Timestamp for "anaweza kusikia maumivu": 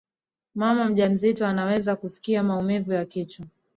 1.47-2.93